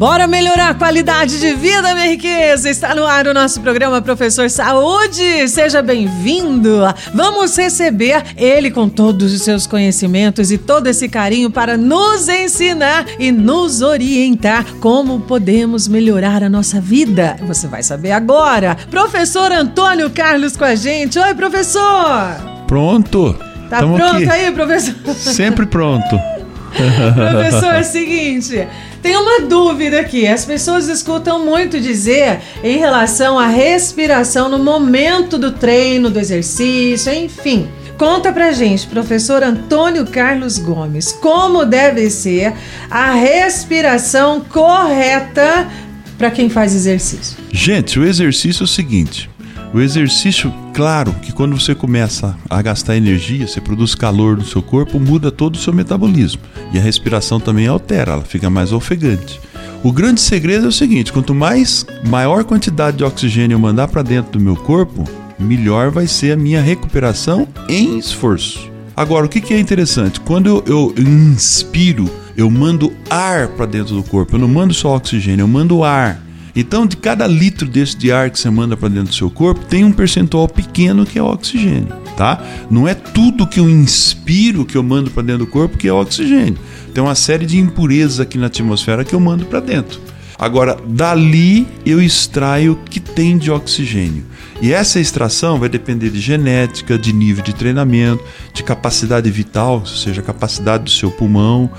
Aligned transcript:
Bora 0.00 0.26
melhorar 0.26 0.70
a 0.70 0.74
qualidade 0.74 1.38
de 1.38 1.52
vida, 1.52 1.94
minha 1.94 2.06
riqueza! 2.06 2.70
Está 2.70 2.94
no 2.94 3.04
ar 3.04 3.26
o 3.26 3.34
nosso 3.34 3.60
programa 3.60 4.00
Professor 4.00 4.48
Saúde. 4.48 5.46
Seja 5.46 5.82
bem-vindo! 5.82 6.78
Vamos 7.12 7.54
receber 7.54 8.22
ele 8.34 8.70
com 8.70 8.88
todos 8.88 9.30
os 9.30 9.42
seus 9.42 9.66
conhecimentos 9.66 10.50
e 10.50 10.56
todo 10.56 10.86
esse 10.86 11.06
carinho 11.06 11.50
para 11.50 11.76
nos 11.76 12.30
ensinar 12.30 13.04
e 13.18 13.30
nos 13.30 13.82
orientar 13.82 14.64
como 14.80 15.20
podemos 15.20 15.86
melhorar 15.86 16.42
a 16.42 16.48
nossa 16.48 16.80
vida. 16.80 17.36
Você 17.46 17.68
vai 17.68 17.82
saber 17.82 18.12
agora. 18.12 18.78
Professor 18.90 19.52
Antônio 19.52 20.08
Carlos 20.08 20.56
com 20.56 20.64
a 20.64 20.74
gente. 20.74 21.18
Oi, 21.18 21.34
professor! 21.34 22.38
Pronto! 22.66 23.36
Tá 23.68 23.80
Tamo 23.80 23.96
pronto 23.96 24.16
aqui. 24.16 24.30
aí, 24.30 24.50
professor? 24.50 24.94
Sempre 25.14 25.66
pronto. 25.66 26.39
professor, 27.14 27.74
é 27.74 27.80
o 27.80 27.84
seguinte. 27.84 28.66
Tem 29.02 29.16
uma 29.16 29.40
dúvida 29.40 30.00
aqui. 30.00 30.26
As 30.26 30.44
pessoas 30.44 30.88
escutam 30.88 31.44
muito 31.44 31.80
dizer 31.80 32.40
em 32.62 32.78
relação 32.78 33.38
à 33.38 33.46
respiração 33.46 34.48
no 34.48 34.58
momento 34.58 35.38
do 35.38 35.52
treino, 35.52 36.10
do 36.10 36.18
exercício, 36.18 37.12
enfim. 37.12 37.68
Conta 37.96 38.32
pra 38.32 38.52
gente, 38.52 38.86
professor 38.86 39.42
Antônio 39.42 40.06
Carlos 40.06 40.58
Gomes, 40.58 41.12
como 41.12 41.66
deve 41.66 42.08
ser 42.08 42.54
a 42.90 43.12
respiração 43.12 44.40
correta 44.40 45.68
para 46.16 46.30
quem 46.30 46.48
faz 46.48 46.74
exercício. 46.74 47.36
Gente, 47.52 47.98
o 47.98 48.04
exercício 48.06 48.62
é 48.62 48.64
o 48.64 48.66
seguinte: 48.66 49.28
o 49.72 49.80
exercício, 49.80 50.52
claro 50.74 51.12
que 51.22 51.32
quando 51.32 51.58
você 51.58 51.74
começa 51.74 52.36
a 52.48 52.60
gastar 52.60 52.96
energia, 52.96 53.46
você 53.46 53.60
produz 53.60 53.94
calor 53.94 54.36
no 54.36 54.44
seu 54.44 54.60
corpo, 54.62 54.98
muda 54.98 55.30
todo 55.30 55.54
o 55.54 55.58
seu 55.58 55.72
metabolismo. 55.72 56.42
E 56.72 56.78
a 56.78 56.82
respiração 56.82 57.38
também 57.38 57.66
altera, 57.66 58.12
ela 58.12 58.22
fica 58.22 58.50
mais 58.50 58.72
ofegante. 58.72 59.40
O 59.82 59.92
grande 59.92 60.20
segredo 60.20 60.66
é 60.66 60.68
o 60.68 60.72
seguinte: 60.72 61.12
quanto 61.12 61.34
mais 61.34 61.86
maior 62.06 62.44
quantidade 62.44 62.98
de 62.98 63.04
oxigênio 63.04 63.54
eu 63.54 63.60
mandar 63.60 63.88
para 63.88 64.02
dentro 64.02 64.32
do 64.32 64.40
meu 64.40 64.56
corpo, 64.56 65.04
melhor 65.38 65.90
vai 65.90 66.06
ser 66.06 66.32
a 66.32 66.36
minha 66.36 66.60
recuperação 66.60 67.48
em 67.68 67.98
esforço. 67.98 68.70
Agora, 68.96 69.24
o 69.24 69.28
que, 69.28 69.54
é 69.54 69.58
interessante? 69.58 70.20
Quando 70.20 70.62
eu, 70.66 70.92
inspiro, 70.98 72.10
eu 72.36 72.50
mando 72.50 72.92
ar 73.08 73.48
para 73.48 73.64
dentro 73.64 73.94
do 73.94 74.02
corpo. 74.02 74.34
Eu 74.34 74.40
não 74.40 74.48
mando 74.48 74.74
só 74.74 74.94
oxigênio, 74.94 75.44
eu 75.44 75.48
mando 75.48 75.82
ar. 75.82 76.20
Então, 76.54 76.86
de 76.86 76.96
cada 76.96 77.26
litro 77.26 77.66
desse 77.66 77.96
de 77.96 78.10
ar 78.10 78.30
que 78.30 78.38
você 78.38 78.50
manda 78.50 78.76
para 78.76 78.88
dentro 78.88 79.10
do 79.10 79.14
seu 79.14 79.30
corpo, 79.30 79.64
tem 79.66 79.84
um 79.84 79.92
percentual 79.92 80.48
pequeno 80.48 81.06
que 81.06 81.18
é 81.18 81.22
oxigênio, 81.22 81.88
tá? 82.16 82.42
Não 82.70 82.86
é 82.88 82.94
tudo 82.94 83.46
que 83.46 83.60
eu 83.60 83.68
inspiro 83.68 84.64
que 84.64 84.76
eu 84.76 84.82
mando 84.82 85.10
para 85.10 85.22
dentro 85.22 85.44
do 85.44 85.50
corpo 85.50 85.78
que 85.78 85.88
é 85.88 85.92
oxigênio. 85.92 86.58
Tem 86.92 87.02
uma 87.02 87.14
série 87.14 87.46
de 87.46 87.58
impurezas 87.58 88.20
aqui 88.20 88.36
na 88.36 88.46
atmosfera 88.46 89.04
que 89.04 89.14
eu 89.14 89.20
mando 89.20 89.44
para 89.44 89.60
dentro. 89.60 90.00
Agora, 90.40 90.74
dali 90.86 91.68
eu 91.84 92.00
extraio 92.00 92.72
o 92.72 92.76
que 92.76 92.98
tem 92.98 93.36
de 93.36 93.50
oxigênio. 93.50 94.24
E 94.62 94.72
essa 94.72 94.98
extração 94.98 95.58
vai 95.58 95.68
depender 95.68 96.08
de 96.08 96.18
genética, 96.18 96.98
de 96.98 97.12
nível 97.12 97.44
de 97.44 97.54
treinamento, 97.54 98.24
de 98.54 98.62
capacidade 98.62 99.30
vital, 99.30 99.80
ou 99.80 99.86
seja, 99.86 100.22
capacidade 100.22 100.84
do 100.84 100.90
seu 100.90 101.10
pulmão. 101.10 101.70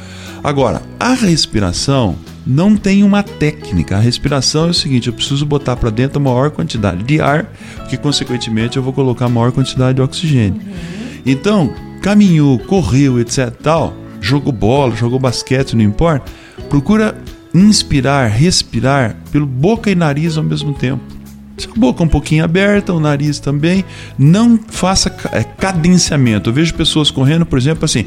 Agora, 0.43 0.83
a 0.99 1.13
respiração 1.13 2.15
não 2.45 2.75
tem 2.75 3.03
uma 3.03 3.23
técnica. 3.23 3.97
A 3.97 3.99
respiração 3.99 4.67
é 4.67 4.69
o 4.69 4.75
seguinte: 4.75 5.07
eu 5.07 5.13
preciso 5.13 5.43
botar 5.43 5.75
para 5.75 5.89
dentro 5.89 6.19
a 6.19 6.23
maior 6.23 6.51
quantidade 6.51 7.03
de 7.03 7.19
ar, 7.19 7.51
que 7.89 7.97
consequentemente 7.97 8.77
eu 8.77 8.83
vou 8.83 8.93
colocar 8.93 9.25
a 9.25 9.29
maior 9.29 9.51
quantidade 9.51 9.95
de 9.95 10.03
oxigênio. 10.03 10.61
Então, 11.25 11.73
caminhou, 11.99 12.59
correu, 12.59 13.19
etc. 13.19 13.49
tal, 13.49 13.95
jogou 14.19 14.53
bola, 14.53 14.95
jogou 14.95 15.17
basquete, 15.17 15.75
não 15.75 15.83
importa. 15.83 16.31
Procura 16.69 17.15
inspirar, 17.53 18.27
respirar 18.27 19.15
pelo 19.31 19.45
boca 19.45 19.89
e 19.89 19.95
nariz 19.95 20.37
ao 20.37 20.43
mesmo 20.43 20.73
tempo. 20.73 21.01
A 21.63 21.79
boca 21.79 22.03
um 22.03 22.07
pouquinho 22.07 22.43
aberta, 22.43 22.93
o 22.93 22.99
nariz 22.99 23.39
também. 23.39 23.85
Não 24.17 24.59
faça 24.69 25.15
é, 25.31 25.43
cadenciamento. 25.43 26.49
Eu 26.49 26.53
vejo 26.53 26.73
pessoas 26.73 27.11
correndo, 27.11 27.45
por 27.45 27.59
exemplo, 27.59 27.85
assim 27.85 28.05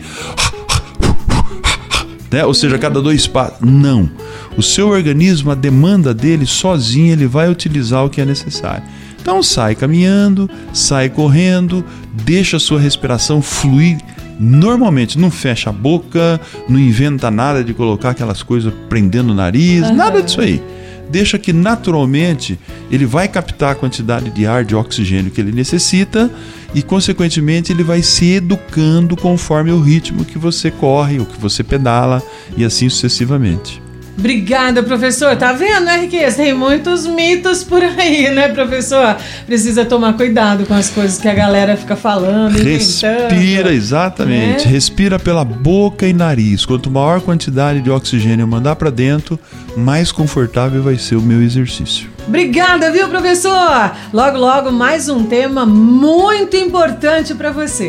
né? 2.34 2.44
Ou 2.44 2.53
seja, 2.53 2.77
cada 2.78 3.00
dois 3.00 3.28
passos. 3.28 3.60
Não. 3.60 4.10
O 4.56 4.62
seu 4.62 4.88
organismo, 4.88 5.53
a 5.53 5.54
demanda 5.54 6.12
dele 6.12 6.47
sozinho, 6.47 7.12
ele 7.12 7.28
vai 7.28 7.49
utilizar 7.49 8.04
o 8.04 8.10
que 8.10 8.21
é 8.21 8.25
necessário. 8.25 8.83
Então 9.22 9.41
sai 9.41 9.77
caminhando, 9.77 10.50
sai 10.72 11.09
correndo, 11.09 11.84
deixa 12.12 12.56
a 12.56 12.60
sua 12.60 12.81
respiração 12.81 13.41
fluir 13.41 13.99
normalmente. 14.39 15.19
Não 15.19 15.31
fecha 15.31 15.71
a 15.71 15.72
boca, 15.72 16.41
não 16.69 16.78
inventa 16.78 17.31
nada 17.31 17.62
de 17.62 17.75
colocar 17.75 18.11
aquelas 18.11 18.43
coisas 18.43 18.72
prendendo 18.89 19.31
o 19.31 19.34
nariz, 19.34 19.89
uhum. 19.89 19.95
nada 19.95 20.22
disso 20.22 20.41
aí 20.41 20.62
deixa 21.11 21.39
que 21.39 21.53
naturalmente 21.53 22.59
ele 22.91 23.06
vai 23.06 23.28
captar 23.28 23.72
a 23.72 23.75
quantidade 23.75 24.31
de 24.31 24.47
ar, 24.47 24.65
de 24.65 24.75
oxigênio 24.75 25.31
que 25.31 25.41
ele 25.41 25.53
necessita 25.53 26.31
e, 26.75 26.83
consequentemente, 26.83 27.72
ele 27.72 27.84
vai 27.84 28.03
se 28.03 28.33
educando 28.33 29.17
conforme 29.17 29.71
o 29.71 29.81
ritmo 29.81 30.25
que 30.25 30.39
você 30.39 30.71
corre, 30.71 31.21
o 31.21 31.27
que 31.27 31.41
você 31.41 31.62
pedala 31.62 32.22
e 32.56 32.65
assim 32.65 32.89
sucessivamente. 32.89 33.84
Obrigada, 34.17 34.83
professor. 34.83 35.37
Tá 35.37 35.53
vendo, 35.53 35.85
né, 35.85 36.01
Riqueza? 36.03 36.37
Tem 36.37 36.55
muitos 36.55 37.07
mitos 37.07 37.65
por 37.65 37.83
aí, 37.83 38.31
né, 38.31 38.49
professor? 38.49 39.17
Precisa 39.47 39.85
tomar 39.85 40.15
cuidado 40.15 40.65
com 40.67 40.75
as 40.75 40.89
coisas 40.89 41.19
que 41.19 41.29
a 41.29 41.35
galera 41.35 41.77
fica 41.77 41.97
falando, 41.97 42.57
Respira, 42.57 43.73
exatamente. 43.73 44.67
Né? 44.67 44.73
Respira 44.73 45.19
pela 45.19 45.45
boca 45.45 46.07
e 46.07 46.13
nariz. 46.13 46.65
Quanto 46.65 46.91
maior 46.91 47.21
quantidade 47.21 47.81
de 47.81 47.91
oxigênio 47.91 48.45
eu 48.45 48.47
mandar 48.47 48.77
para 48.77 48.91
dentro, 48.91 49.39
mais 49.77 50.13
confortável 50.13 50.83
vai 50.83 50.97
ser 50.97 51.17
o 51.17 51.23
meu 51.23 51.43
exercício. 51.43 52.09
Obrigada, 52.27 52.91
viu, 52.91 53.09
professor? 53.09 53.93
Logo, 54.13 54.39
logo, 54.39 54.73
mais 54.73 55.09
um 55.09 55.25
tema 55.25 55.67
muito 55.67 56.57
importante 56.57 57.35
para 57.35 57.51
você. 57.51 57.89